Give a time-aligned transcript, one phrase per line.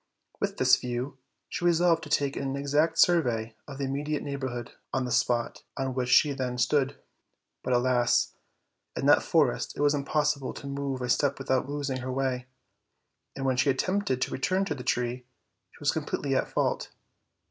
[0.39, 5.05] With this view, she resolved to take an exact survey of the immediate neighborhood of
[5.05, 6.97] the spot on which she then stood;
[7.63, 8.33] but, alas!
[8.95, 12.47] in that forest it was impossible to move a step without losing her way,
[13.35, 15.27] and when she attempted to return to the tree
[15.69, 16.89] she was completely at fault.